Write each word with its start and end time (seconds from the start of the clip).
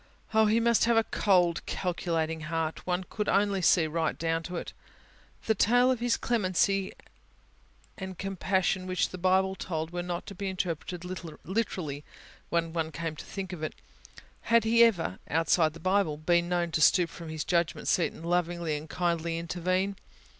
Oh, 0.33 0.47
He 0.47 0.59
must 0.59 0.85
have 0.85 0.97
a 0.97 1.03
cold, 1.03 1.63
calculating 1.67 2.41
heart... 2.41 2.77
could 2.87 3.27
one 3.27 3.39
only 3.39 3.61
see 3.61 3.85
right 3.85 4.17
down 4.17 4.37
into 4.37 4.55
it. 4.55 4.73
The 5.45 5.53
tale 5.53 5.91
of 5.91 5.99
His 5.99 6.17
clemency 6.17 6.91
and 7.99 8.17
compassion, 8.17 8.87
which 8.87 9.09
the 9.09 9.19
Bible 9.19 9.53
told, 9.53 9.91
was 9.91 10.03
not 10.03 10.25
to 10.25 10.33
be 10.33 10.47
interpreted 10.49 11.05
literally: 11.05 12.03
when 12.49 12.73
one 12.73 12.91
came 12.91 13.15
to 13.15 13.25
think 13.25 13.53
of 13.53 13.61
it, 13.61 13.75
had 14.49 14.63
He 14.63 14.83
ever 14.83 15.19
outside 15.29 15.73
the 15.73 15.79
Bible 15.79 16.17
been 16.17 16.49
known 16.49 16.71
to 16.71 16.81
stoop 16.81 17.11
from 17.11 17.29
His 17.29 17.43
judgment 17.43 17.87
seat, 17.87 18.11
and 18.11 18.25
lovingly 18.27 18.75
and 18.77 18.89
kindly 18.89 19.37
intervene? 19.37 19.97